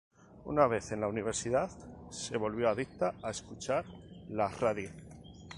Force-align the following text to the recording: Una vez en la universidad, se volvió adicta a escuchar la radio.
Una 0.45 0.65
vez 0.65 0.91
en 0.91 0.99
la 1.01 1.07
universidad, 1.07 1.69
se 2.09 2.35
volvió 2.35 2.69
adicta 2.69 3.13
a 3.21 3.29
escuchar 3.29 3.85
la 4.29 4.47
radio. 4.47 4.89